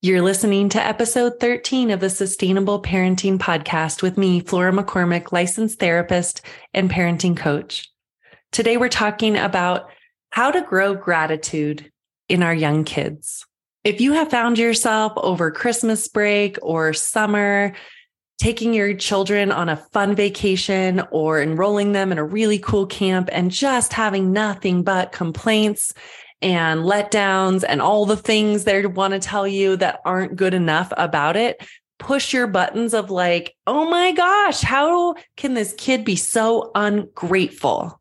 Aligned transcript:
You're 0.00 0.22
listening 0.22 0.68
to 0.68 0.80
episode 0.80 1.40
13 1.40 1.90
of 1.90 1.98
the 1.98 2.08
Sustainable 2.08 2.80
Parenting 2.80 3.36
Podcast 3.36 4.00
with 4.00 4.16
me, 4.16 4.38
Flora 4.38 4.70
McCormick, 4.70 5.32
licensed 5.32 5.80
therapist 5.80 6.40
and 6.72 6.88
parenting 6.88 7.36
coach. 7.36 7.90
Today, 8.52 8.76
we're 8.76 8.90
talking 8.90 9.36
about 9.36 9.90
how 10.30 10.52
to 10.52 10.62
grow 10.62 10.94
gratitude 10.94 11.90
in 12.28 12.44
our 12.44 12.54
young 12.54 12.84
kids. 12.84 13.44
If 13.82 14.00
you 14.00 14.12
have 14.12 14.30
found 14.30 14.56
yourself 14.56 15.14
over 15.16 15.50
Christmas 15.50 16.06
break 16.06 16.58
or 16.62 16.92
summer, 16.92 17.74
taking 18.40 18.74
your 18.74 18.94
children 18.94 19.50
on 19.50 19.68
a 19.68 19.84
fun 19.92 20.14
vacation 20.14 21.02
or 21.10 21.42
enrolling 21.42 21.90
them 21.90 22.12
in 22.12 22.18
a 22.18 22.24
really 22.24 22.60
cool 22.60 22.86
camp 22.86 23.28
and 23.32 23.50
just 23.50 23.92
having 23.92 24.30
nothing 24.30 24.84
but 24.84 25.10
complaints 25.10 25.92
and 26.40 26.80
letdowns 26.80 27.64
and 27.66 27.82
all 27.82 28.06
the 28.06 28.16
things 28.16 28.64
they 28.64 28.84
want 28.86 29.12
to 29.12 29.18
tell 29.18 29.46
you 29.46 29.76
that 29.76 30.00
aren't 30.04 30.36
good 30.36 30.54
enough 30.54 30.92
about 30.96 31.36
it, 31.36 31.60
push 31.98 32.32
your 32.32 32.46
buttons 32.46 32.94
of 32.94 33.10
like, 33.10 33.56
oh 33.66 33.88
my 33.90 34.12
gosh, 34.12 34.60
how 34.60 35.14
can 35.36 35.54
this 35.54 35.74
kid 35.76 36.04
be 36.04 36.16
so 36.16 36.70
ungrateful? 36.74 38.00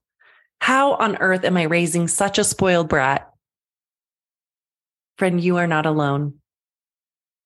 How 0.60 0.94
on 0.94 1.18
earth 1.18 1.44
am 1.46 1.58
I 1.58 1.64
raising 1.64 2.08
such 2.08 2.38
a 2.38 2.44
spoiled 2.44 2.90
brat? 2.90 3.30
Friend, 5.18 5.42
you 5.42 5.58
are 5.58 5.68
not 5.68 5.86
alone. 5.86 6.36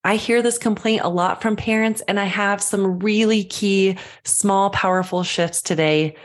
I 0.04 0.16
hear 0.16 0.42
this 0.42 0.58
complaint 0.58 1.04
a 1.04 1.10
lot 1.10 1.42
from 1.42 1.56
parents, 1.56 2.02
and 2.08 2.20
I 2.20 2.26
have 2.26 2.62
some 2.62 3.00
really 3.00 3.44
key, 3.44 3.98
small, 4.24 4.72
powerful 4.72 5.24
shifts 5.24 5.62
today 5.62 6.16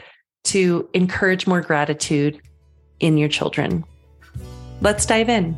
to 0.44 0.88
encourage 0.94 1.46
more 1.46 1.60
gratitude 1.60 2.40
in 3.00 3.18
your 3.18 3.28
children. 3.28 3.84
Let's 4.82 5.06
dive 5.06 5.30
in. 5.30 5.56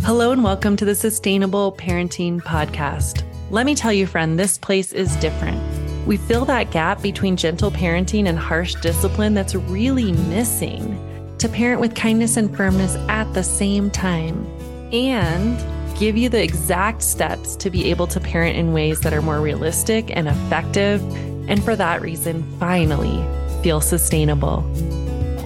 Hello, 0.00 0.32
and 0.32 0.42
welcome 0.42 0.76
to 0.76 0.84
the 0.84 0.94
Sustainable 0.96 1.70
Parenting 1.70 2.40
Podcast. 2.40 3.22
Let 3.52 3.64
me 3.64 3.76
tell 3.76 3.92
you, 3.92 4.08
friend, 4.08 4.36
this 4.36 4.58
place 4.58 4.92
is 4.92 5.14
different. 5.16 5.62
We 6.04 6.16
fill 6.16 6.44
that 6.46 6.72
gap 6.72 7.00
between 7.00 7.36
gentle 7.36 7.70
parenting 7.70 8.26
and 8.26 8.36
harsh 8.36 8.74
discipline 8.74 9.34
that's 9.34 9.54
really 9.54 10.10
missing 10.10 10.98
to 11.38 11.48
parent 11.48 11.80
with 11.80 11.94
kindness 11.94 12.36
and 12.36 12.54
firmness 12.56 12.96
at 13.08 13.32
the 13.34 13.44
same 13.44 13.88
time 13.88 14.44
and 14.92 15.56
give 15.96 16.16
you 16.16 16.28
the 16.28 16.42
exact 16.42 17.02
steps 17.02 17.54
to 17.54 17.70
be 17.70 17.88
able 17.90 18.08
to 18.08 18.18
parent 18.18 18.56
in 18.56 18.72
ways 18.72 19.00
that 19.02 19.14
are 19.14 19.22
more 19.22 19.40
realistic 19.40 20.10
and 20.16 20.26
effective. 20.26 21.00
And 21.48 21.62
for 21.62 21.76
that 21.76 22.02
reason, 22.02 22.42
finally 22.58 23.24
feel 23.62 23.80
sustainable. 23.80 24.68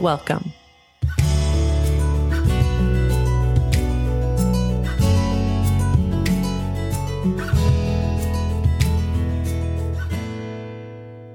Welcome. 0.01 0.55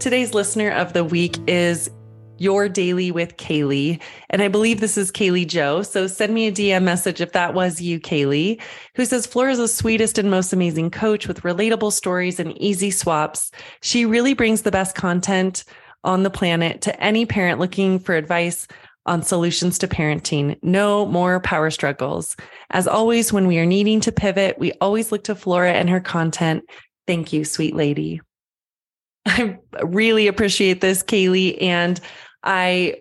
Today's 0.05 0.35
listener 0.35 0.69
of 0.69 0.93
the 0.93 1.03
week 1.03 1.35
is 1.47 1.89
your 2.37 2.69
daily 2.69 3.09
with 3.09 3.37
Kaylee. 3.37 3.99
And 4.29 4.43
I 4.43 4.49
believe 4.49 4.79
this 4.79 4.99
is 4.99 5.11
Kaylee 5.11 5.47
Joe. 5.47 5.81
So 5.81 6.05
send 6.05 6.31
me 6.31 6.45
a 6.45 6.51
DM 6.51 6.83
message 6.83 7.21
if 7.21 7.31
that 7.31 7.55
was 7.55 7.81
you, 7.81 7.99
Kaylee, 7.99 8.61
who 8.93 9.03
says 9.03 9.25
Flora 9.25 9.53
is 9.53 9.57
the 9.57 9.67
sweetest 9.67 10.19
and 10.19 10.29
most 10.29 10.53
amazing 10.53 10.91
coach 10.91 11.27
with 11.27 11.41
relatable 11.41 11.91
stories 11.91 12.39
and 12.39 12.55
easy 12.61 12.91
swaps. 12.91 13.49
She 13.81 14.05
really 14.05 14.35
brings 14.35 14.61
the 14.61 14.69
best 14.69 14.93
content 14.93 15.63
on 16.03 16.21
the 16.21 16.29
planet 16.29 16.81
to 16.81 17.03
any 17.03 17.25
parent 17.25 17.59
looking 17.59 17.97
for 17.97 18.13
advice 18.13 18.67
on 19.07 19.23
solutions 19.23 19.79
to 19.79 19.87
parenting. 19.87 20.59
No 20.61 21.07
more 21.07 21.39
power 21.39 21.71
struggles. 21.71 22.35
As 22.69 22.87
always, 22.87 23.33
when 23.33 23.47
we 23.47 23.57
are 23.57 23.65
needing 23.65 24.01
to 24.01 24.11
pivot, 24.11 24.59
we 24.59 24.71
always 24.73 25.11
look 25.11 25.23
to 25.23 25.33
Flora 25.33 25.73
and 25.73 25.89
her 25.89 25.99
content. 25.99 26.63
Thank 27.07 27.33
you, 27.33 27.43
sweet 27.43 27.75
lady. 27.75 28.21
I 29.25 29.57
really 29.83 30.27
appreciate 30.27 30.81
this, 30.81 31.01
Kaylee. 31.03 31.61
And 31.61 31.99
I 32.43 32.97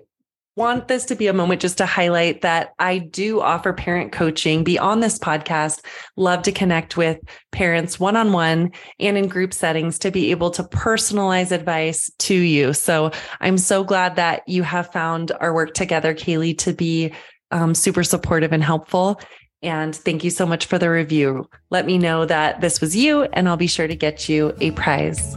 want 0.56 0.86
this 0.86 1.04
to 1.06 1.16
be 1.16 1.26
a 1.26 1.32
moment 1.32 1.60
just 1.60 1.78
to 1.78 1.86
highlight 1.86 2.42
that 2.42 2.74
I 2.78 2.98
do 2.98 3.40
offer 3.40 3.72
parent 3.72 4.12
coaching 4.12 4.62
beyond 4.62 5.02
this 5.02 5.18
podcast. 5.18 5.84
Love 6.16 6.42
to 6.42 6.52
connect 6.52 6.96
with 6.96 7.18
parents 7.50 7.98
one 7.98 8.16
on 8.16 8.32
one 8.32 8.70
and 9.00 9.18
in 9.18 9.28
group 9.28 9.52
settings 9.52 9.98
to 10.00 10.10
be 10.10 10.30
able 10.30 10.50
to 10.52 10.62
personalize 10.62 11.50
advice 11.50 12.10
to 12.20 12.34
you. 12.34 12.72
So 12.72 13.10
I'm 13.40 13.58
so 13.58 13.82
glad 13.82 14.16
that 14.16 14.42
you 14.46 14.62
have 14.62 14.92
found 14.92 15.32
our 15.40 15.52
work 15.52 15.74
together, 15.74 16.14
Kaylee, 16.14 16.56
to 16.58 16.72
be 16.72 17.12
um, 17.50 17.74
super 17.74 18.04
supportive 18.04 18.52
and 18.52 18.62
helpful. 18.62 19.20
And 19.62 19.96
thank 19.96 20.22
you 20.22 20.30
so 20.30 20.46
much 20.46 20.66
for 20.66 20.78
the 20.78 20.90
review. 20.90 21.48
Let 21.70 21.86
me 21.86 21.98
know 21.98 22.26
that 22.26 22.60
this 22.60 22.80
was 22.80 22.94
you, 22.94 23.22
and 23.22 23.48
I'll 23.48 23.56
be 23.56 23.66
sure 23.66 23.88
to 23.88 23.96
get 23.96 24.28
you 24.28 24.54
a 24.60 24.70
prize. 24.72 25.36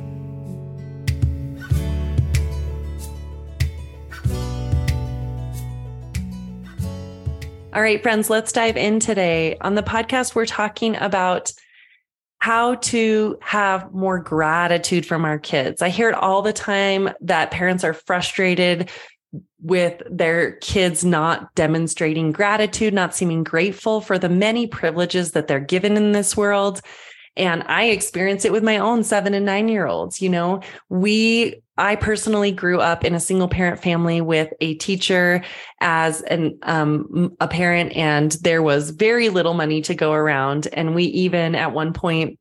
All 7.77 7.83
right, 7.83 8.01
friends, 8.01 8.27
let's 8.27 8.51
dive 8.51 8.75
in 8.75 8.99
today. 8.99 9.55
On 9.61 9.75
the 9.75 9.83
podcast, 9.83 10.33
we're 10.33 10.47
talking 10.47 10.95
about 10.95 11.53
how 12.39 12.73
to 12.73 13.37
have 13.39 13.93
more 13.93 14.17
gratitude 14.17 15.05
from 15.05 15.25
our 15.25 15.37
kids. 15.37 15.83
I 15.83 15.89
hear 15.89 16.09
it 16.09 16.15
all 16.15 16.41
the 16.41 16.53
time 16.53 17.11
that 17.21 17.51
parents 17.51 17.83
are 17.83 17.93
frustrated 17.93 18.89
with 19.61 20.01
their 20.09 20.53
kids 20.53 21.05
not 21.05 21.53
demonstrating 21.53 22.31
gratitude, 22.31 22.95
not 22.95 23.13
seeming 23.13 23.43
grateful 23.43 24.01
for 24.01 24.17
the 24.17 24.27
many 24.27 24.65
privileges 24.65 25.33
that 25.33 25.47
they're 25.47 25.59
given 25.59 25.97
in 25.97 26.13
this 26.13 26.35
world. 26.35 26.81
And 27.35 27.61
I 27.67 27.89
experience 27.89 28.43
it 28.43 28.51
with 28.51 28.63
my 28.63 28.79
own 28.79 29.03
seven 29.03 29.35
and 29.35 29.45
nine 29.45 29.69
year 29.69 29.85
olds. 29.85 30.19
You 30.19 30.29
know, 30.29 30.61
we, 30.89 31.61
I 31.77 31.95
personally 31.95 32.51
grew 32.51 32.79
up 32.79 33.05
in 33.05 33.13
a 33.13 33.19
single 33.19 33.47
parent 33.47 33.81
family 33.81 34.21
with 34.21 34.51
a 34.61 34.75
teacher 34.75 35.43
as 35.79 36.21
an, 36.21 36.57
um, 36.63 37.35
a 37.39 37.47
parent, 37.47 37.93
and 37.93 38.31
there 38.41 38.63
was 38.63 38.89
very 38.89 39.29
little 39.29 39.53
money 39.53 39.81
to 39.83 39.93
go 39.93 40.13
around. 40.13 40.67
And 40.73 40.95
we 40.95 41.05
even 41.05 41.55
at 41.55 41.73
one 41.73 41.93
point, 41.93 42.39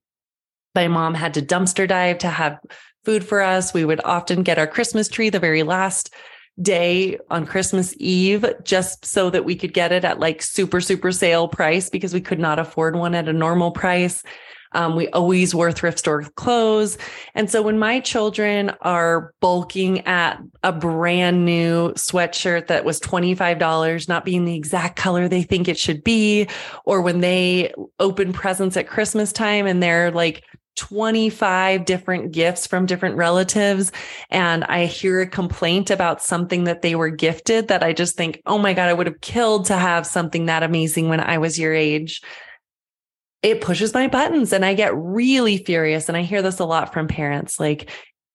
my 0.74 0.88
mom 0.88 1.14
had 1.14 1.34
to 1.34 1.42
dumpster 1.42 1.88
dive 1.88 2.18
to 2.18 2.28
have 2.28 2.58
food 3.04 3.24
for 3.24 3.40
us. 3.40 3.72
We 3.72 3.84
would 3.84 4.00
often 4.04 4.42
get 4.42 4.58
our 4.58 4.66
Christmas 4.66 5.08
tree 5.08 5.30
the 5.30 5.38
very 5.38 5.62
last 5.62 6.12
day 6.60 7.18
on 7.30 7.46
Christmas 7.46 7.94
Eve 7.98 8.44
just 8.64 9.04
so 9.04 9.28
that 9.30 9.44
we 9.44 9.54
could 9.54 9.74
get 9.74 9.92
it 9.92 10.04
at 10.04 10.18
like 10.18 10.42
super, 10.42 10.80
super 10.80 11.12
sale 11.12 11.48
price 11.48 11.90
because 11.90 12.14
we 12.14 12.20
could 12.20 12.38
not 12.38 12.58
afford 12.58 12.96
one 12.96 13.14
at 13.14 13.28
a 13.28 13.32
normal 13.32 13.70
price. 13.70 14.22
Um, 14.72 14.96
we 14.96 15.08
always 15.08 15.54
wore 15.54 15.72
thrift 15.72 15.98
store 15.98 16.22
clothes. 16.22 16.98
And 17.34 17.50
so 17.50 17.62
when 17.62 17.78
my 17.78 18.00
children 18.00 18.70
are 18.82 19.32
bulking 19.40 20.06
at 20.06 20.40
a 20.62 20.72
brand 20.72 21.44
new 21.44 21.92
sweatshirt 21.92 22.66
that 22.68 22.84
was 22.84 23.00
$25, 23.00 24.08
not 24.08 24.24
being 24.24 24.44
the 24.44 24.54
exact 24.56 24.96
color 24.96 25.28
they 25.28 25.42
think 25.42 25.68
it 25.68 25.78
should 25.78 26.04
be, 26.04 26.48
or 26.84 27.00
when 27.00 27.20
they 27.20 27.72
open 27.98 28.32
presents 28.32 28.76
at 28.76 28.88
Christmas 28.88 29.32
time 29.32 29.66
and 29.66 29.82
they're 29.82 30.10
like, 30.10 30.44
25 30.76 31.84
different 31.84 32.32
gifts 32.32 32.66
from 32.66 32.86
different 32.86 33.16
relatives 33.16 33.90
and 34.30 34.62
I 34.64 34.84
hear 34.84 35.22
a 35.22 35.26
complaint 35.26 35.90
about 35.90 36.22
something 36.22 36.64
that 36.64 36.82
they 36.82 36.94
were 36.94 37.08
gifted 37.08 37.68
that 37.68 37.82
I 37.82 37.92
just 37.92 38.16
think, 38.16 38.42
oh 38.46 38.58
my 38.58 38.74
God, 38.74 38.88
I 38.88 38.92
would 38.92 39.06
have 39.06 39.20
killed 39.22 39.64
to 39.66 39.76
have 39.76 40.06
something 40.06 40.46
that 40.46 40.62
amazing 40.62 41.08
when 41.08 41.20
I 41.20 41.38
was 41.38 41.58
your 41.58 41.72
age 41.72 42.20
it 43.42 43.60
pushes 43.60 43.94
my 43.94 44.08
buttons 44.08 44.52
and 44.52 44.64
I 44.64 44.74
get 44.74 44.96
really 44.96 45.58
furious. 45.58 46.08
And 46.08 46.16
I 46.16 46.22
hear 46.22 46.42
this 46.42 46.58
a 46.58 46.64
lot 46.64 46.92
from 46.92 47.08
parents 47.08 47.60
like, 47.60 47.90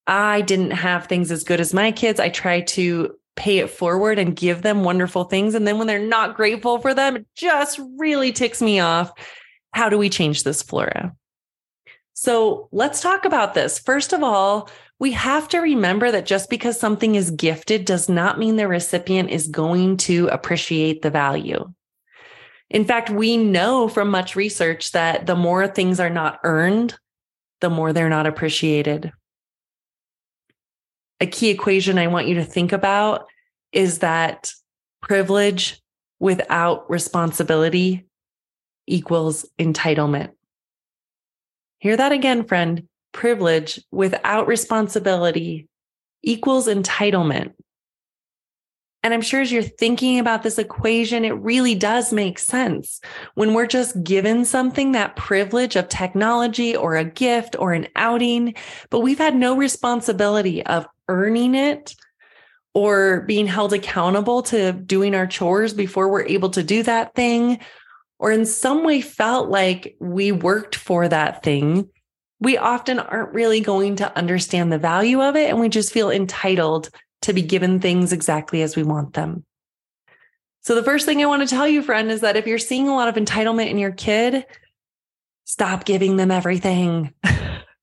I 0.07 0.41
didn't 0.41 0.71
have 0.71 1.05
things 1.05 1.31
as 1.31 1.43
good 1.43 1.59
as 1.59 1.73
my 1.73 1.91
kids. 1.91 2.19
I 2.19 2.29
try 2.29 2.61
to 2.61 3.15
pay 3.35 3.59
it 3.59 3.69
forward 3.69 4.19
and 4.19 4.35
give 4.35 4.61
them 4.61 4.83
wonderful 4.83 5.23
things. 5.25 5.55
And 5.55 5.65
then 5.65 5.77
when 5.77 5.87
they're 5.87 5.99
not 5.99 6.35
grateful 6.35 6.79
for 6.79 6.93
them, 6.93 7.15
it 7.15 7.27
just 7.35 7.79
really 7.97 8.31
ticks 8.31 8.61
me 8.61 8.79
off. 8.79 9.11
How 9.73 9.89
do 9.89 9.97
we 9.97 10.09
change 10.09 10.43
this, 10.43 10.61
Flora? 10.61 11.15
So 12.13 12.67
let's 12.71 13.01
talk 13.01 13.25
about 13.25 13.53
this. 13.53 13.79
First 13.79 14.13
of 14.13 14.21
all, 14.21 14.69
we 14.99 15.13
have 15.13 15.47
to 15.49 15.59
remember 15.59 16.11
that 16.11 16.25
just 16.25 16.49
because 16.49 16.79
something 16.79 17.15
is 17.15 17.31
gifted 17.31 17.85
does 17.85 18.07
not 18.07 18.37
mean 18.37 18.57
the 18.57 18.67
recipient 18.67 19.31
is 19.31 19.47
going 19.47 19.97
to 19.97 20.27
appreciate 20.27 21.01
the 21.01 21.09
value. 21.09 21.73
In 22.71 22.85
fact, 22.85 23.09
we 23.09 23.35
know 23.35 23.89
from 23.89 24.09
much 24.09 24.37
research 24.37 24.93
that 24.93 25.25
the 25.25 25.35
more 25.35 25.67
things 25.67 25.99
are 25.99 26.09
not 26.09 26.39
earned, 26.45 26.97
the 27.59 27.69
more 27.69 27.91
they're 27.91 28.07
not 28.07 28.25
appreciated. 28.25 29.11
A 31.19 31.27
key 31.27 31.49
equation 31.49 31.99
I 31.99 32.07
want 32.07 32.27
you 32.27 32.35
to 32.35 32.45
think 32.45 32.71
about 32.71 33.27
is 33.73 33.99
that 33.99 34.53
privilege 35.01 35.81
without 36.19 36.89
responsibility 36.89 38.05
equals 38.87 39.45
entitlement. 39.59 40.31
Hear 41.79 41.97
that 41.97 42.13
again, 42.13 42.45
friend. 42.45 42.87
Privilege 43.11 43.81
without 43.91 44.47
responsibility 44.47 45.67
equals 46.23 46.67
entitlement. 46.67 47.51
And 49.03 49.13
I'm 49.13 49.21
sure 49.21 49.41
as 49.41 49.51
you're 49.51 49.63
thinking 49.63 50.19
about 50.19 50.43
this 50.43 50.59
equation, 50.59 51.25
it 51.25 51.31
really 51.31 51.73
does 51.73 52.13
make 52.13 52.37
sense. 52.37 53.01
When 53.33 53.53
we're 53.53 53.65
just 53.65 54.03
given 54.03 54.45
something, 54.45 54.91
that 54.91 55.15
privilege 55.15 55.75
of 55.75 55.89
technology 55.89 56.75
or 56.75 56.95
a 56.95 57.03
gift 57.03 57.55
or 57.57 57.73
an 57.73 57.87
outing, 57.95 58.53
but 58.91 58.99
we've 58.99 59.17
had 59.17 59.35
no 59.35 59.57
responsibility 59.57 60.63
of 60.65 60.85
earning 61.07 61.55
it 61.55 61.95
or 62.73 63.21
being 63.21 63.47
held 63.47 63.73
accountable 63.73 64.43
to 64.43 64.71
doing 64.71 65.15
our 65.15 65.27
chores 65.27 65.73
before 65.73 66.07
we're 66.07 66.23
able 66.23 66.49
to 66.51 66.63
do 66.63 66.83
that 66.83 67.13
thing, 67.15 67.59
or 68.19 68.31
in 68.31 68.45
some 68.45 68.83
way 68.83 69.01
felt 69.01 69.49
like 69.49 69.95
we 69.99 70.31
worked 70.31 70.75
for 70.75 71.07
that 71.07 71.43
thing, 71.43 71.89
we 72.39 72.57
often 72.57 72.99
aren't 72.99 73.33
really 73.33 73.61
going 73.61 73.95
to 73.95 74.17
understand 74.17 74.71
the 74.71 74.77
value 74.77 75.21
of 75.21 75.35
it. 75.35 75.49
And 75.49 75.59
we 75.59 75.69
just 75.69 75.91
feel 75.91 76.11
entitled 76.11 76.89
to 77.21 77.33
be 77.33 77.41
given 77.41 77.79
things 77.79 78.11
exactly 78.11 78.61
as 78.61 78.75
we 78.75 78.83
want 78.83 79.13
them. 79.13 79.45
So, 80.61 80.75
the 80.75 80.83
first 80.83 81.05
thing 81.05 81.21
I 81.21 81.25
want 81.25 81.41
to 81.41 81.53
tell 81.53 81.67
you, 81.67 81.81
friend, 81.81 82.11
is 82.11 82.21
that 82.21 82.37
if 82.37 82.45
you're 82.45 82.59
seeing 82.59 82.87
a 82.87 82.95
lot 82.95 83.07
of 83.07 83.15
entitlement 83.15 83.69
in 83.69 83.79
your 83.79 83.91
kid, 83.91 84.45
stop 85.45 85.85
giving 85.85 86.17
them 86.17 86.29
everything. 86.29 87.13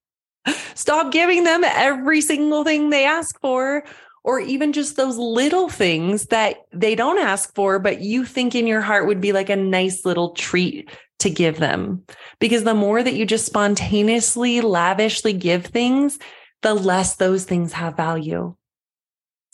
stop 0.75 1.11
giving 1.11 1.45
them 1.45 1.65
every 1.65 2.21
single 2.21 2.63
thing 2.63 2.91
they 2.91 3.05
ask 3.05 3.41
for, 3.41 3.85
or 4.23 4.41
even 4.41 4.73
just 4.73 4.97
those 4.97 5.17
little 5.17 5.69
things 5.69 6.27
that 6.27 6.59
they 6.73 6.95
don't 6.95 7.19
ask 7.19 7.53
for, 7.55 7.79
but 7.79 8.01
you 8.01 8.25
think 8.25 8.55
in 8.55 8.67
your 8.67 8.81
heart 8.81 9.07
would 9.07 9.21
be 9.21 9.33
like 9.33 9.51
a 9.51 9.57
nice 9.57 10.05
little 10.05 10.31
treat 10.31 10.89
to 11.19 11.31
give 11.31 11.59
them. 11.59 12.05
Because 12.39 12.63
the 12.63 12.75
more 12.75 13.03
that 13.03 13.15
you 13.15 13.27
just 13.27 13.47
spontaneously, 13.47 14.61
lavishly 14.61 15.33
give 15.33 15.67
things, 15.67 16.19
the 16.63 16.75
less 16.75 17.17
those 17.17 17.45
things 17.45 17.73
have 17.73 17.97
value. 17.97 18.55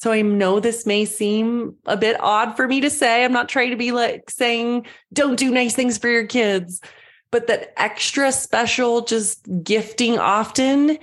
So 0.05 0.13
I 0.13 0.21
know 0.21 0.61
this 0.61 0.85
may 0.85 1.07
seem 1.07 1.77
a 1.87 1.97
bit 1.97 2.21
odd 2.21 2.57
for 2.57 2.69
me 2.69 2.83
to 2.83 2.91
say. 2.91 3.25
I'm 3.25 3.33
not 3.33 3.49
trying 3.49 3.71
to 3.71 3.77
be 3.77 3.91
like 3.91 4.29
saying, 4.29 4.85
don't 5.15 5.39
do 5.39 5.51
nice 5.51 5.75
things 5.75 5.97
for 5.97 6.11
your 6.11 6.27
kids, 6.27 6.83
but 7.31 7.47
that 7.47 7.73
extra 7.79 8.31
special, 8.31 9.01
just 9.01 9.49
gifting 9.63 10.19
often 10.19 10.99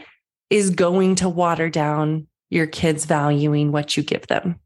is 0.51 0.69
going 0.69 1.15
to 1.15 1.29
water 1.29 1.67
down 1.67 2.27
your 2.51 2.67
kids 2.67 3.05
valuing 3.05 3.71
what 3.71 3.97
you 3.97 4.03
give 4.03 4.27
them. 4.27 4.59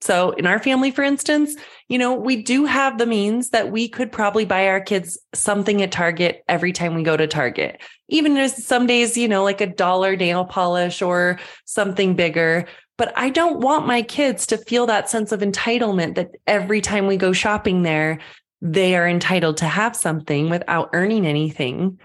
So 0.00 0.30
in 0.30 0.46
our 0.46 0.58
family, 0.58 0.90
for 0.90 1.04
instance, 1.04 1.54
you 1.90 1.98
know, 1.98 2.14
we 2.14 2.42
do 2.42 2.64
have 2.64 2.96
the 2.96 3.04
means 3.04 3.50
that 3.50 3.70
we 3.70 3.90
could 3.90 4.10
probably 4.10 4.46
buy 4.46 4.68
our 4.68 4.80
kids 4.80 5.18
something 5.34 5.82
at 5.82 5.92
Target 5.92 6.42
every 6.48 6.72
time 6.72 6.94
we 6.94 7.02
go 7.02 7.18
to 7.18 7.26
Target. 7.26 7.82
Even 8.08 8.38
as 8.38 8.64
some 8.64 8.86
days, 8.86 9.18
you 9.18 9.28
know, 9.28 9.44
like 9.44 9.60
a 9.60 9.66
dollar 9.66 10.16
nail 10.16 10.46
polish 10.46 11.02
or 11.02 11.38
something 11.66 12.16
bigger. 12.16 12.66
But 13.02 13.12
I 13.18 13.30
don't 13.30 13.58
want 13.58 13.88
my 13.88 14.02
kids 14.02 14.46
to 14.46 14.56
feel 14.56 14.86
that 14.86 15.10
sense 15.10 15.32
of 15.32 15.40
entitlement 15.40 16.14
that 16.14 16.36
every 16.46 16.80
time 16.80 17.08
we 17.08 17.16
go 17.16 17.32
shopping 17.32 17.82
there, 17.82 18.20
they 18.60 18.94
are 18.94 19.08
entitled 19.08 19.56
to 19.56 19.64
have 19.64 19.96
something 19.96 20.48
without 20.48 20.90
earning 20.92 21.26
anything. 21.26 21.98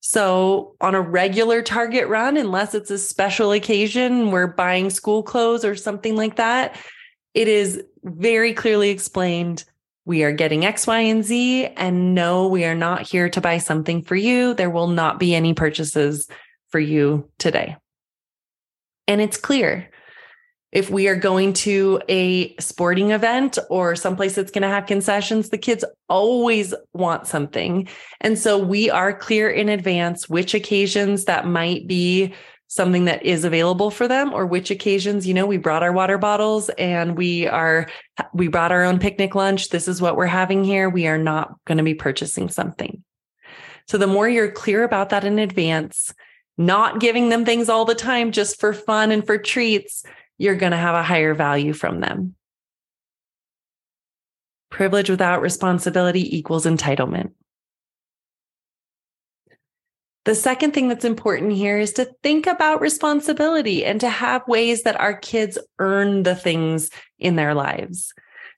So, 0.00 0.76
on 0.78 0.94
a 0.94 1.00
regular 1.00 1.62
Target 1.62 2.06
run, 2.06 2.36
unless 2.36 2.74
it's 2.74 2.90
a 2.90 2.98
special 2.98 3.52
occasion, 3.52 4.30
we're 4.30 4.46
buying 4.46 4.90
school 4.90 5.22
clothes 5.22 5.64
or 5.64 5.74
something 5.74 6.16
like 6.16 6.36
that, 6.36 6.78
it 7.32 7.48
is 7.48 7.82
very 8.04 8.52
clearly 8.52 8.90
explained 8.90 9.64
we 10.04 10.22
are 10.22 10.32
getting 10.32 10.66
X, 10.66 10.86
Y, 10.86 11.00
and 11.00 11.24
Z. 11.24 11.64
And 11.78 12.14
no, 12.14 12.46
we 12.46 12.66
are 12.66 12.74
not 12.74 13.08
here 13.08 13.30
to 13.30 13.40
buy 13.40 13.56
something 13.56 14.02
for 14.02 14.16
you. 14.16 14.52
There 14.52 14.68
will 14.68 14.88
not 14.88 15.18
be 15.18 15.34
any 15.34 15.54
purchases 15.54 16.28
for 16.68 16.78
you 16.78 17.30
today. 17.38 17.78
And 19.08 19.22
it's 19.22 19.38
clear 19.38 19.88
if 20.72 20.88
we 20.88 21.06
are 21.06 21.16
going 21.16 21.52
to 21.52 22.00
a 22.08 22.56
sporting 22.56 23.10
event 23.10 23.58
or 23.68 23.94
someplace 23.94 24.34
that's 24.34 24.50
going 24.50 24.62
to 24.62 24.68
have 24.68 24.86
concessions, 24.86 25.50
the 25.50 25.58
kids 25.58 25.84
always 26.08 26.74
want 26.94 27.26
something. 27.26 27.86
And 28.22 28.38
so 28.38 28.58
we 28.58 28.88
are 28.88 29.12
clear 29.12 29.50
in 29.50 29.68
advance 29.68 30.30
which 30.30 30.54
occasions 30.54 31.26
that 31.26 31.46
might 31.46 31.86
be 31.86 32.34
something 32.68 33.04
that 33.04 33.22
is 33.22 33.44
available 33.44 33.90
for 33.90 34.08
them 34.08 34.32
or 34.32 34.46
which 34.46 34.70
occasions 34.70 35.26
you 35.26 35.34
know 35.34 35.44
we 35.44 35.58
brought 35.58 35.82
our 35.82 35.92
water 35.92 36.16
bottles 36.16 36.70
and 36.78 37.18
we 37.18 37.46
are 37.46 37.86
we 38.32 38.48
brought 38.48 38.72
our 38.72 38.82
own 38.82 38.98
picnic 38.98 39.34
lunch. 39.34 39.68
This 39.68 39.86
is 39.86 40.00
what 40.00 40.16
we're 40.16 40.24
having 40.24 40.64
here. 40.64 40.88
We 40.88 41.06
are 41.06 41.18
not 41.18 41.54
going 41.66 41.76
to 41.76 41.84
be 41.84 41.94
purchasing 41.94 42.48
something. 42.48 43.04
So 43.88 43.98
the 43.98 44.06
more 44.06 44.26
you're 44.26 44.50
clear 44.50 44.84
about 44.84 45.10
that 45.10 45.24
in 45.24 45.38
advance 45.38 46.14
not 46.58 47.00
giving 47.00 47.28
them 47.28 47.44
things 47.44 47.68
all 47.68 47.84
the 47.84 47.94
time 47.94 48.30
just 48.30 48.60
for 48.60 48.72
fun 48.72 49.10
and 49.10 49.26
for 49.26 49.38
treats 49.38 50.04
you're 50.42 50.56
going 50.56 50.72
to 50.72 50.78
have 50.78 50.94
a 50.94 51.02
higher 51.02 51.34
value 51.34 51.72
from 51.72 52.00
them 52.00 52.34
privilege 54.70 55.10
without 55.10 55.42
responsibility 55.42 56.36
equals 56.36 56.66
entitlement 56.66 57.32
the 60.24 60.34
second 60.36 60.72
thing 60.72 60.88
that's 60.88 61.04
important 61.04 61.52
here 61.52 61.78
is 61.78 61.92
to 61.94 62.12
think 62.22 62.46
about 62.46 62.80
responsibility 62.80 63.84
and 63.84 64.00
to 64.00 64.08
have 64.08 64.46
ways 64.46 64.84
that 64.84 65.00
our 65.00 65.14
kids 65.14 65.58
earn 65.80 66.22
the 66.22 66.36
things 66.36 66.90
in 67.18 67.34
their 67.34 67.54
lives. 67.54 68.14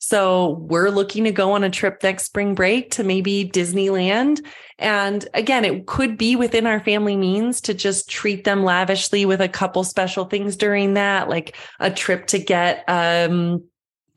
So 0.06 0.58
we're 0.68 0.90
looking 0.90 1.24
to 1.24 1.32
go 1.32 1.52
on 1.52 1.64
a 1.64 1.70
trip 1.70 2.02
next 2.02 2.24
spring 2.24 2.54
break 2.54 2.90
to 2.92 3.04
maybe 3.04 3.48
Disneyland. 3.48 4.44
And 4.78 5.26
again, 5.32 5.64
it 5.64 5.86
could 5.86 6.18
be 6.18 6.36
within 6.36 6.66
our 6.66 6.80
family 6.80 7.16
means 7.16 7.60
to 7.62 7.74
just 7.74 8.08
treat 8.08 8.44
them 8.44 8.64
lavishly 8.64 9.24
with 9.24 9.40
a 9.40 9.48
couple 9.48 9.82
special 9.82 10.26
things 10.26 10.56
during 10.56 10.94
that, 10.94 11.28
like 11.28 11.56
a 11.80 11.90
trip 11.90 12.26
to 12.28 12.38
get, 12.38 12.84
um, 12.88 13.64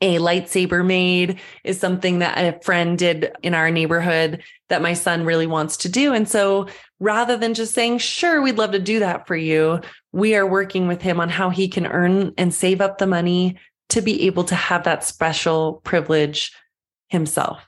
a 0.00 0.18
lightsaber 0.18 0.86
made 0.86 1.40
is 1.64 1.80
something 1.80 2.20
that 2.20 2.38
a 2.38 2.60
friend 2.60 2.98
did 2.98 3.32
in 3.42 3.52
our 3.54 3.70
neighborhood 3.70 4.42
that 4.68 4.82
my 4.82 4.92
son 4.92 5.24
really 5.24 5.46
wants 5.46 5.76
to 5.78 5.88
do. 5.88 6.12
And 6.14 6.28
so 6.28 6.68
rather 7.00 7.36
than 7.36 7.54
just 7.54 7.74
saying, 7.74 7.98
sure, 7.98 8.40
we'd 8.40 8.58
love 8.58 8.72
to 8.72 8.78
do 8.78 9.00
that 9.00 9.26
for 9.26 9.34
you, 9.34 9.80
we 10.12 10.36
are 10.36 10.46
working 10.46 10.86
with 10.86 11.02
him 11.02 11.18
on 11.18 11.28
how 11.28 11.50
he 11.50 11.66
can 11.66 11.86
earn 11.86 12.32
and 12.38 12.54
save 12.54 12.80
up 12.80 12.98
the 12.98 13.06
money 13.06 13.56
to 13.90 14.00
be 14.00 14.26
able 14.26 14.44
to 14.44 14.54
have 14.54 14.84
that 14.84 15.04
special 15.04 15.80
privilege 15.84 16.52
himself. 17.08 17.66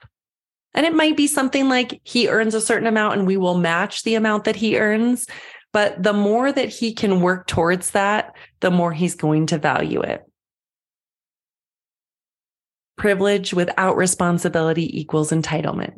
And 0.74 0.86
it 0.86 0.94
might 0.94 1.16
be 1.16 1.26
something 1.26 1.68
like 1.68 2.00
he 2.04 2.28
earns 2.28 2.54
a 2.54 2.60
certain 2.60 2.86
amount 2.86 3.18
and 3.18 3.26
we 3.26 3.36
will 3.36 3.58
match 3.58 4.02
the 4.02 4.14
amount 4.14 4.44
that 4.44 4.56
he 4.56 4.78
earns. 4.78 5.26
But 5.72 6.02
the 6.02 6.12
more 6.12 6.50
that 6.52 6.68
he 6.68 6.92
can 6.92 7.20
work 7.20 7.46
towards 7.46 7.90
that, 7.92 8.36
the 8.60 8.70
more 8.70 8.92
he's 8.92 9.14
going 9.14 9.46
to 9.46 9.58
value 9.58 10.02
it 10.02 10.24
privilege 13.00 13.54
without 13.54 13.96
responsibility 13.96 15.00
equals 15.00 15.30
entitlement. 15.30 15.94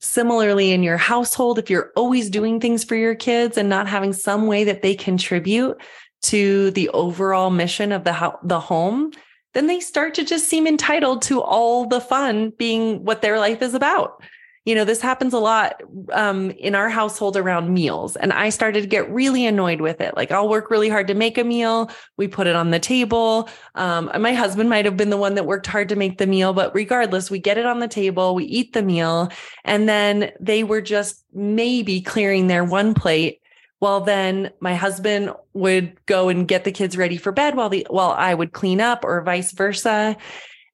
Similarly, 0.00 0.70
in 0.70 0.84
your 0.84 0.96
household, 0.96 1.58
if 1.58 1.68
you're 1.68 1.90
always 1.96 2.30
doing 2.30 2.60
things 2.60 2.84
for 2.84 2.94
your 2.94 3.16
kids 3.16 3.58
and 3.58 3.68
not 3.68 3.88
having 3.88 4.12
some 4.12 4.46
way 4.46 4.62
that 4.64 4.82
they 4.82 4.94
contribute 4.94 5.76
to 6.22 6.70
the 6.72 6.88
overall 6.90 7.50
mission 7.50 7.92
of 7.92 8.04
the, 8.04 8.12
ho- 8.12 8.38
the 8.42 8.60
home, 8.60 9.12
then 9.54 9.66
they 9.66 9.80
start 9.80 10.14
to 10.14 10.24
just 10.24 10.46
seem 10.46 10.66
entitled 10.66 11.22
to 11.22 11.40
all 11.40 11.86
the 11.86 12.00
fun 12.00 12.50
being 12.58 13.04
what 13.04 13.22
their 13.22 13.38
life 13.38 13.62
is 13.62 13.74
about 13.74 14.22
you 14.68 14.74
know, 14.74 14.84
this 14.84 15.00
happens 15.00 15.32
a 15.32 15.38
lot 15.38 15.80
um, 16.12 16.50
in 16.50 16.74
our 16.74 16.90
household 16.90 17.38
around 17.38 17.72
meals. 17.72 18.16
And 18.16 18.34
I 18.34 18.50
started 18.50 18.82
to 18.82 18.86
get 18.86 19.10
really 19.10 19.46
annoyed 19.46 19.80
with 19.80 20.02
it. 20.02 20.14
Like, 20.14 20.30
I'll 20.30 20.50
work 20.50 20.70
really 20.70 20.90
hard 20.90 21.06
to 21.06 21.14
make 21.14 21.38
a 21.38 21.44
meal. 21.44 21.90
We 22.18 22.28
put 22.28 22.46
it 22.46 22.54
on 22.54 22.70
the 22.70 22.78
table. 22.78 23.48
Um, 23.76 24.10
my 24.20 24.34
husband 24.34 24.68
might 24.68 24.84
have 24.84 24.94
been 24.94 25.08
the 25.08 25.16
one 25.16 25.36
that 25.36 25.46
worked 25.46 25.66
hard 25.66 25.88
to 25.88 25.96
make 25.96 26.18
the 26.18 26.26
meal, 26.26 26.52
but 26.52 26.74
regardless, 26.74 27.30
we 27.30 27.38
get 27.38 27.56
it 27.56 27.64
on 27.64 27.78
the 27.78 27.88
table, 27.88 28.34
we 28.34 28.44
eat 28.44 28.74
the 28.74 28.82
meal. 28.82 29.32
And 29.64 29.88
then 29.88 30.32
they 30.38 30.64
were 30.64 30.82
just 30.82 31.24
maybe 31.32 32.02
clearing 32.02 32.48
their 32.48 32.62
one 32.62 32.92
plate. 32.92 33.40
Well, 33.80 34.00
then 34.00 34.50
my 34.60 34.74
husband 34.74 35.32
would 35.54 35.94
go 36.06 36.28
and 36.28 36.48
get 36.48 36.64
the 36.64 36.72
kids 36.72 36.96
ready 36.96 37.16
for 37.16 37.30
bed 37.30 37.54
while 37.56 37.68
the 37.68 37.86
while 37.90 38.10
I 38.10 38.34
would 38.34 38.52
clean 38.52 38.80
up 38.80 39.04
or 39.04 39.22
vice 39.22 39.52
versa. 39.52 40.16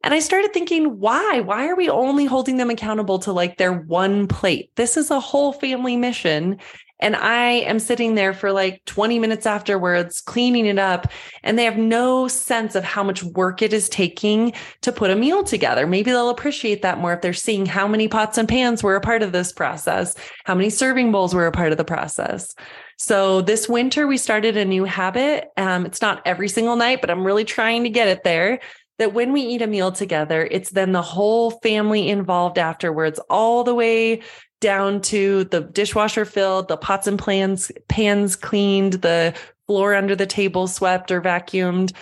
And 0.03 0.13
I 0.13 0.19
started 0.19 0.53
thinking, 0.53 1.01
why? 1.01 1.41
Why 1.41 1.67
are 1.67 1.77
we 1.77 1.89
only 1.89 2.27
holding 2.27 2.59
them 2.59 2.69
accountable 2.69 3.19
to 3.21 3.33
like 3.33 3.57
their 3.57 3.73
one 3.73 4.29
plate? 4.29 4.71
This 4.77 4.97
is 4.99 5.11
a 5.11 5.21
whole 5.21 5.53
family 5.53 5.97
mission. 5.97 6.59
And 7.01 7.17
I 7.17 7.51
am 7.51 7.79
sitting 7.79 8.15
there 8.15 8.33
for 8.33 8.53
like 8.53 8.83
20 8.87 9.19
minutes 9.19 9.47
afterwards, 9.47 10.21
cleaning 10.21 10.67
it 10.67 10.79
up. 10.79 11.11
And 11.43 11.59
they 11.59 11.65
have 11.65 11.77
no 11.77 12.29
sense 12.29 12.75
of 12.75 12.85
how 12.85 13.03
much 13.03 13.23
work 13.23 13.63
it 13.63 13.73
is 13.73 13.89
taking 13.89 14.53
to 14.83 14.93
put 14.93 15.11
a 15.11 15.17
meal 15.17 15.43
together. 15.43 15.87
Maybe 15.87 16.11
they'll 16.11 16.31
appreciate 16.31 16.83
that 16.83 16.99
more 16.99 17.13
if 17.13 17.21
they're 17.21 17.33
seeing 17.33 17.67
how 17.67 17.89
many 17.89 18.09
pots 18.09 18.39
and 18.39 18.49
pans 18.49 18.83
were 18.83 18.97
a 18.97 19.01
part 19.01 19.23
of 19.23 19.33
this 19.33 19.53
process, 19.53 20.15
how 20.45 20.55
many 20.55 20.71
serving 20.71 21.11
bowls 21.11 21.35
were 21.35 21.47
a 21.47 21.53
part 21.53 21.73
of 21.73 21.79
the 21.79 21.85
process. 21.85 22.55
So 22.97 23.41
this 23.41 23.69
winter, 23.69 24.07
we 24.07 24.17
started 24.17 24.57
a 24.57 24.65
new 24.65 24.85
habit. 24.85 25.49
Um, 25.57 25.85
it's 25.85 26.01
not 26.01 26.23
every 26.25 26.49
single 26.49 26.77
night, 26.77 27.01
but 27.01 27.11
I'm 27.11 27.27
really 27.27 27.45
trying 27.45 27.83
to 27.85 27.91
get 27.91 28.09
it 28.09 28.23
there 28.23 28.61
that 28.99 29.13
when 29.13 29.33
we 29.33 29.41
eat 29.43 29.63
a 29.63 29.67
meal 29.67 29.91
together, 29.91 30.47
it's 30.49 30.71
then 30.71 30.93
the 30.93 31.03
whole 31.03 31.51
family 31.51 32.09
involved 32.09 32.59
afterwards, 32.59 33.19
all 33.29 33.65
the 33.65 33.75
way 33.75 34.23
down 34.65 34.99
to 35.03 35.45
the 35.45 35.61
dishwasher 35.61 36.25
filled, 36.25 36.69
the 36.69 36.77
pots 36.79 37.07
and 37.07 37.19
pans, 37.19 37.71
pans 37.89 38.35
cleaned, 38.35 38.95
the 38.95 39.35
floor 39.67 39.95
under 39.95 40.17
the 40.17 40.25
table 40.25 40.67
swept 40.67 41.13
or 41.13 41.21
vacuumed, 41.21 41.93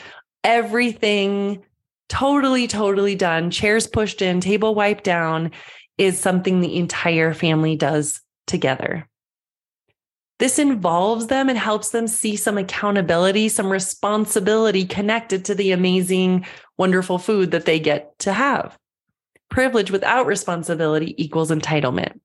everything 0.44 1.60
totally, 2.08 2.68
totally 2.68 3.16
done, 3.16 3.50
chairs 3.50 3.88
pushed 3.88 4.22
in, 4.22 4.40
table 4.40 4.76
wiped 4.76 5.02
down 5.02 5.50
is 5.98 6.20
something 6.20 6.60
the 6.60 6.76
entire 6.76 7.34
family 7.34 7.74
does 7.74 8.20
together. 8.46 9.08
This 10.38 10.60
involves 10.60 11.26
them 11.26 11.48
and 11.48 11.58
helps 11.58 11.90
them 11.90 12.06
see 12.06 12.36
some 12.36 12.58
accountability, 12.58 13.48
some 13.48 13.70
responsibility 13.70 14.84
connected 14.84 15.44
to 15.46 15.56
the 15.56 15.72
amazing, 15.72 16.46
wonderful 16.78 17.18
food 17.18 17.50
that 17.50 17.64
they 17.64 17.80
get 17.80 18.16
to 18.20 18.32
have. 18.32 18.78
Privilege 19.48 19.90
without 19.90 20.26
responsibility 20.26 21.20
equals 21.20 21.50
entitlement. 21.50 22.20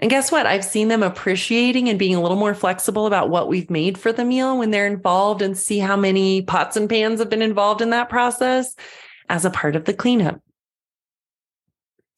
And 0.00 0.10
guess 0.10 0.32
what? 0.32 0.46
I've 0.46 0.64
seen 0.64 0.88
them 0.88 1.02
appreciating 1.02 1.90
and 1.90 1.98
being 1.98 2.14
a 2.14 2.22
little 2.22 2.38
more 2.38 2.54
flexible 2.54 3.06
about 3.06 3.28
what 3.28 3.48
we've 3.48 3.68
made 3.68 3.98
for 3.98 4.12
the 4.12 4.24
meal 4.24 4.58
when 4.58 4.70
they're 4.70 4.86
involved 4.86 5.42
and 5.42 5.56
see 5.56 5.78
how 5.78 5.94
many 5.94 6.40
pots 6.40 6.76
and 6.76 6.88
pans 6.88 7.20
have 7.20 7.28
been 7.28 7.42
involved 7.42 7.82
in 7.82 7.90
that 7.90 8.08
process 8.08 8.74
as 9.28 9.44
a 9.44 9.50
part 9.50 9.76
of 9.76 9.84
the 9.84 9.92
cleanup. 9.92 10.40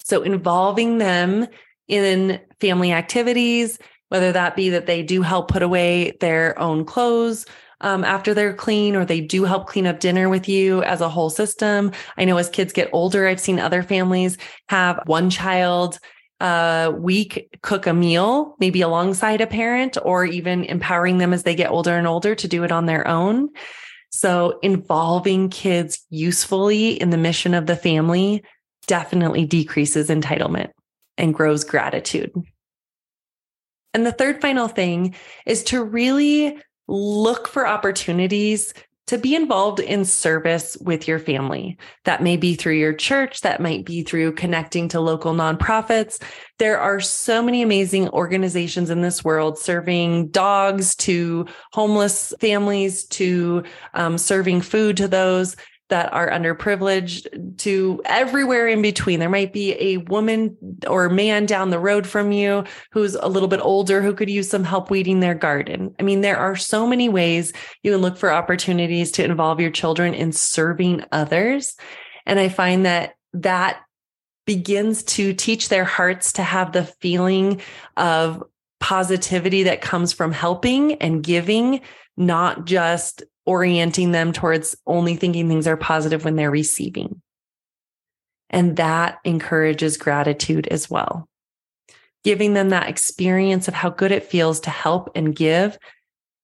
So 0.04 0.22
involving 0.22 0.98
them 0.98 1.48
in 1.88 2.40
family 2.60 2.92
activities, 2.92 3.80
whether 4.10 4.30
that 4.30 4.54
be 4.54 4.70
that 4.70 4.86
they 4.86 5.02
do 5.02 5.22
help 5.22 5.48
put 5.50 5.62
away 5.62 6.16
their 6.20 6.56
own 6.60 6.84
clothes 6.84 7.46
um, 7.80 8.04
after 8.04 8.32
they're 8.32 8.54
clean, 8.54 8.94
or 8.94 9.04
they 9.04 9.20
do 9.20 9.42
help 9.42 9.66
clean 9.66 9.88
up 9.88 9.98
dinner 9.98 10.28
with 10.28 10.48
you 10.48 10.84
as 10.84 11.00
a 11.00 11.08
whole 11.08 11.30
system. 11.30 11.90
I 12.16 12.24
know 12.26 12.36
as 12.36 12.48
kids 12.48 12.72
get 12.72 12.90
older, 12.92 13.26
I've 13.26 13.40
seen 13.40 13.58
other 13.58 13.82
families 13.82 14.38
have 14.68 15.00
one 15.06 15.30
child 15.30 15.98
a 16.42 16.90
week 16.90 17.56
cook 17.62 17.86
a 17.86 17.94
meal, 17.94 18.56
maybe 18.58 18.80
alongside 18.80 19.40
a 19.40 19.46
parent, 19.46 19.96
or 20.02 20.24
even 20.24 20.64
empowering 20.64 21.18
them 21.18 21.32
as 21.32 21.44
they 21.44 21.54
get 21.54 21.70
older 21.70 21.96
and 21.96 22.06
older 22.06 22.34
to 22.34 22.48
do 22.48 22.64
it 22.64 22.72
on 22.72 22.86
their 22.86 23.06
own. 23.06 23.48
So 24.10 24.58
involving 24.60 25.48
kids 25.48 26.04
usefully 26.10 27.00
in 27.00 27.10
the 27.10 27.16
mission 27.16 27.54
of 27.54 27.66
the 27.66 27.76
family 27.76 28.42
definitely 28.88 29.46
decreases 29.46 30.08
entitlement 30.08 30.70
and 31.16 31.32
grows 31.32 31.62
gratitude. 31.62 32.32
And 33.94 34.04
the 34.04 34.12
third 34.12 34.40
final 34.40 34.66
thing 34.66 35.14
is 35.46 35.62
to 35.64 35.84
really 35.84 36.58
look 36.88 37.46
for 37.46 37.66
opportunities 37.66 38.74
to 39.08 39.18
be 39.18 39.34
involved 39.34 39.80
in 39.80 40.04
service 40.04 40.76
with 40.80 41.08
your 41.08 41.18
family. 41.18 41.76
That 42.04 42.22
may 42.22 42.36
be 42.36 42.54
through 42.54 42.74
your 42.74 42.92
church, 42.92 43.40
that 43.40 43.60
might 43.60 43.84
be 43.84 44.02
through 44.02 44.32
connecting 44.32 44.88
to 44.88 45.00
local 45.00 45.34
nonprofits. 45.34 46.22
There 46.58 46.78
are 46.78 47.00
so 47.00 47.42
many 47.42 47.62
amazing 47.62 48.08
organizations 48.10 48.90
in 48.90 49.02
this 49.02 49.24
world 49.24 49.58
serving 49.58 50.28
dogs 50.28 50.94
to 50.96 51.46
homeless 51.72 52.32
families 52.40 53.04
to 53.06 53.64
um, 53.94 54.18
serving 54.18 54.60
food 54.60 54.96
to 54.98 55.08
those 55.08 55.56
that 55.92 56.10
are 56.10 56.30
underprivileged 56.30 57.58
to 57.58 58.00
everywhere 58.06 58.66
in 58.66 58.80
between. 58.80 59.20
There 59.20 59.28
might 59.28 59.52
be 59.52 59.74
a 59.74 59.98
woman 59.98 60.56
or 60.86 61.10
man 61.10 61.44
down 61.44 61.68
the 61.68 61.78
road 61.78 62.06
from 62.06 62.32
you 62.32 62.64
who's 62.92 63.14
a 63.14 63.28
little 63.28 63.46
bit 63.46 63.60
older 63.60 64.00
who 64.00 64.14
could 64.14 64.30
use 64.30 64.48
some 64.48 64.64
help 64.64 64.90
weeding 64.90 65.20
their 65.20 65.34
garden. 65.34 65.94
I 66.00 66.02
mean, 66.02 66.22
there 66.22 66.38
are 66.38 66.56
so 66.56 66.86
many 66.86 67.10
ways 67.10 67.52
you 67.82 67.92
can 67.92 68.00
look 68.00 68.16
for 68.16 68.32
opportunities 68.32 69.10
to 69.12 69.24
involve 69.24 69.60
your 69.60 69.70
children 69.70 70.14
in 70.14 70.32
serving 70.32 71.04
others. 71.12 71.76
And 72.24 72.40
I 72.40 72.48
find 72.48 72.86
that 72.86 73.12
that 73.34 73.82
begins 74.46 75.02
to 75.02 75.34
teach 75.34 75.68
their 75.68 75.84
hearts 75.84 76.32
to 76.32 76.42
have 76.42 76.72
the 76.72 76.86
feeling 76.86 77.60
of 77.98 78.42
positivity 78.80 79.64
that 79.64 79.82
comes 79.82 80.14
from 80.14 80.32
helping 80.32 80.94
and 80.94 81.22
giving, 81.22 81.82
not 82.16 82.64
just 82.64 83.24
orienting 83.46 84.12
them 84.12 84.32
towards 84.32 84.76
only 84.86 85.16
thinking 85.16 85.48
things 85.48 85.66
are 85.66 85.76
positive 85.76 86.24
when 86.24 86.36
they're 86.36 86.50
receiving. 86.50 87.20
And 88.50 88.76
that 88.76 89.18
encourages 89.24 89.96
gratitude 89.96 90.68
as 90.68 90.90
well. 90.90 91.28
Giving 92.24 92.54
them 92.54 92.68
that 92.68 92.88
experience 92.88 93.66
of 93.66 93.74
how 93.74 93.90
good 93.90 94.12
it 94.12 94.24
feels 94.24 94.60
to 94.60 94.70
help 94.70 95.10
and 95.14 95.34
give 95.34 95.78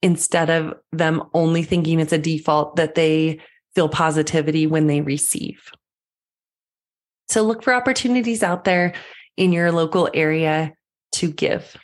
instead 0.03 0.51
of 0.51 0.75
them 0.93 1.23
only 1.35 1.63
thinking 1.63 2.01
it's 2.01 2.13
a 2.13 2.19
default 2.19 2.77
that 2.77 2.95
they 2.95 3.41
feel 3.75 3.89
positivity 3.89 4.67
when 4.67 4.87
they 4.87 5.01
receive. 5.01 5.71
So 7.29 7.43
look 7.43 7.63
for 7.63 7.75
opportunities 7.75 8.43
out 8.43 8.65
there 8.65 8.95
in 9.37 9.53
your 9.53 9.71
local 9.71 10.09
area 10.15 10.73
to 11.13 11.31
give. 11.31 11.77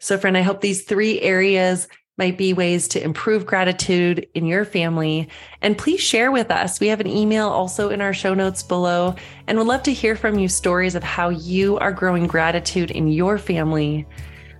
So, 0.00 0.16
friend, 0.18 0.36
I 0.36 0.42
hope 0.42 0.60
these 0.60 0.84
three 0.84 1.20
areas 1.20 1.88
might 2.20 2.36
be 2.36 2.52
ways 2.52 2.86
to 2.86 3.02
improve 3.02 3.46
gratitude 3.46 4.28
in 4.34 4.44
your 4.44 4.66
family. 4.66 5.26
And 5.62 5.78
please 5.78 6.02
share 6.02 6.30
with 6.30 6.50
us. 6.50 6.78
We 6.78 6.88
have 6.88 7.00
an 7.00 7.06
email 7.06 7.48
also 7.48 7.88
in 7.88 8.02
our 8.02 8.12
show 8.12 8.34
notes 8.34 8.62
below, 8.62 9.16
and 9.46 9.56
we'd 9.56 9.66
love 9.66 9.82
to 9.84 9.92
hear 9.92 10.14
from 10.14 10.38
you 10.38 10.46
stories 10.46 10.94
of 10.94 11.02
how 11.02 11.30
you 11.30 11.78
are 11.78 11.92
growing 11.92 12.26
gratitude 12.26 12.90
in 12.90 13.08
your 13.08 13.38
family. 13.38 14.06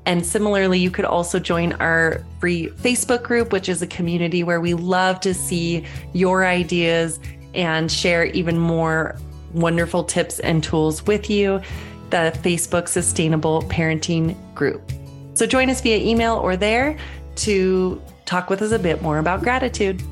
And 0.06 0.24
similarly, 0.24 0.78
you 0.78 0.90
could 0.90 1.04
also 1.04 1.38
join 1.38 1.74
our 1.74 2.24
free 2.40 2.68
Facebook 2.68 3.22
group, 3.22 3.52
which 3.52 3.68
is 3.68 3.82
a 3.82 3.86
community 3.86 4.42
where 4.42 4.62
we 4.62 4.72
love 4.72 5.20
to 5.20 5.34
see 5.34 5.84
your 6.14 6.46
ideas 6.46 7.20
and 7.52 7.92
share 7.92 8.24
even 8.24 8.58
more 8.58 9.18
wonderful 9.52 10.02
tips 10.02 10.38
and 10.40 10.64
tools 10.64 11.06
with 11.06 11.28
you. 11.28 11.60
The 12.08 12.32
Facebook 12.42 12.88
Sustainable 12.88 13.60
Parenting 13.64 14.34
Group. 14.54 14.90
So 15.34 15.46
join 15.46 15.70
us 15.70 15.80
via 15.80 15.98
email 15.98 16.36
or 16.36 16.56
there 16.56 16.98
to 17.40 18.00
talk 18.26 18.50
with 18.50 18.62
us 18.62 18.72
a 18.72 18.78
bit 18.78 19.02
more 19.02 19.18
about 19.18 19.42
gratitude. 19.42 20.02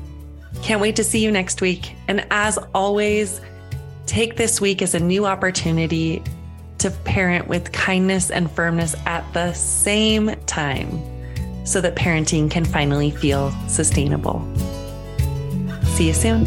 Can't 0.61 0.81
wait 0.81 0.95
to 0.95 1.03
see 1.03 1.23
you 1.23 1.31
next 1.31 1.61
week. 1.61 1.95
And 2.07 2.25
as 2.31 2.57
always, 2.73 3.41
take 4.05 4.35
this 4.35 4.59
week 4.59 4.81
as 4.81 4.95
a 4.95 4.99
new 4.99 5.25
opportunity 5.25 6.23
to 6.79 6.89
parent 6.89 7.47
with 7.47 7.71
kindness 7.71 8.31
and 8.31 8.49
firmness 8.51 8.95
at 9.05 9.31
the 9.33 9.53
same 9.53 10.35
time 10.45 10.89
so 11.65 11.81
that 11.81 11.95
parenting 11.95 12.49
can 12.49 12.65
finally 12.65 13.11
feel 13.11 13.51
sustainable. 13.67 14.41
See 15.83 16.07
you 16.07 16.13
soon. 16.13 16.45